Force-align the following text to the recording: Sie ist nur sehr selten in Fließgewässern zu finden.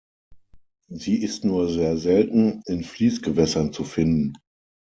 Sie 0.89 1.21
ist 1.21 1.45
nur 1.45 1.69
sehr 1.71 1.95
selten 1.95 2.63
in 2.65 2.83
Fließgewässern 2.83 3.71
zu 3.71 3.83
finden. 3.83 4.33